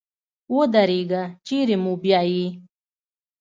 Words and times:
ودرېږه 0.55 1.23
چېري 1.45 1.75
مو 1.83 1.93
بیایې؟ 2.01 2.47